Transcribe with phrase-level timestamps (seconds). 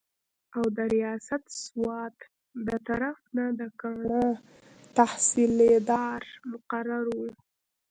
[0.55, 2.15] او د رياست سوات
[2.67, 4.25] دطرف نه د کاڼا
[4.97, 7.29] تحصيلدار مقرر وو